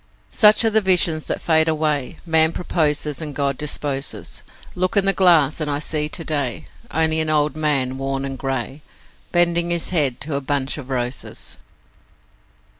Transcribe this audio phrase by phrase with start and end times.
[0.31, 4.41] Such are the visions that fade away Man proposes and God disposes;
[4.73, 8.35] Look in the glass and I see to day Only an old man, worn and
[8.35, 8.81] grey,
[9.31, 11.59] Bending his head to a bunch of roses.